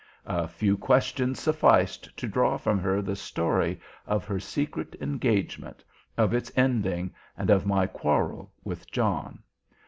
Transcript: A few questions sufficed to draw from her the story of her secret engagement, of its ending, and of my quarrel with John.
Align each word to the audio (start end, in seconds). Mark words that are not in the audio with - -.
A 0.25 0.47
few 0.47 0.79
questions 0.79 1.39
sufficed 1.39 2.17
to 2.17 2.27
draw 2.27 2.57
from 2.57 2.79
her 2.79 3.03
the 3.03 3.15
story 3.15 3.79
of 4.07 4.25
her 4.25 4.39
secret 4.39 4.95
engagement, 4.99 5.83
of 6.17 6.33
its 6.33 6.51
ending, 6.55 7.13
and 7.37 7.51
of 7.51 7.67
my 7.67 7.85
quarrel 7.85 8.51
with 8.63 8.89
John. 8.89 9.43